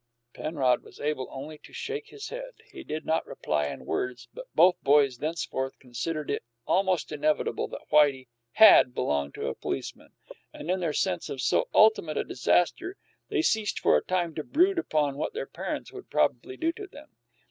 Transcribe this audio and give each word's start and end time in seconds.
Penrod 0.33 0.81
was 0.81 0.99
able 0.99 1.27
only 1.29 1.59
to 1.59 1.71
shake 1.73 2.07
his 2.07 2.29
head. 2.29 2.53
He 2.71 2.83
did 2.83 3.05
not 3.05 3.23
reply 3.27 3.67
in 3.67 3.85
words, 3.85 4.27
but 4.33 4.47
both 4.55 4.81
boys 4.81 5.19
thenceforth 5.19 5.77
considered 5.77 6.31
it 6.31 6.43
almost 6.65 7.11
inevitable 7.11 7.67
that 7.67 7.87
Whitey 7.91 8.27
had 8.53 8.95
belonged 8.95 9.35
to 9.35 9.45
a 9.47 9.53
policeman, 9.53 10.13
and 10.51 10.71
in 10.71 10.79
their 10.79 10.91
sense 10.91 11.29
of 11.29 11.39
so 11.39 11.67
ultimate 11.71 12.17
a 12.17 12.23
disaster, 12.23 12.97
they 13.29 13.43
ceased 13.43 13.77
for 13.79 13.95
a 13.95 14.03
time 14.03 14.33
to 14.33 14.43
brood 14.43 14.79
upon 14.79 15.17
what 15.17 15.33
their 15.35 15.45
parents 15.45 15.93
would 15.93 16.09
probably 16.09 16.57
do 16.57 16.71
to 16.71 16.87
them. 16.87 17.11